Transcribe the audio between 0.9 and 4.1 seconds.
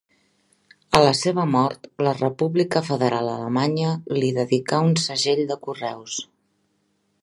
A la seva mort, la República Federal Alemanya